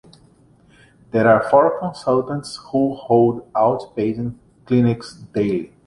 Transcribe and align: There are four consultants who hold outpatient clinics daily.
There 1.11 1.27
are 1.29 1.47
four 1.51 1.77
consultants 1.77 2.55
who 2.71 2.95
hold 2.95 3.53
outpatient 3.53 4.33
clinics 4.65 5.13
daily. 5.13 5.73